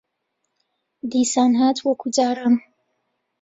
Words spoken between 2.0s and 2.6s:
جاران